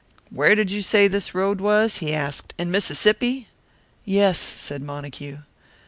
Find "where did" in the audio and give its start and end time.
0.31-0.71